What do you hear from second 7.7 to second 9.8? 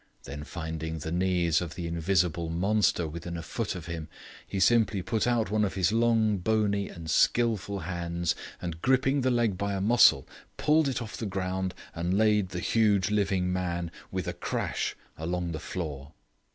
hands, and gripping the leg by a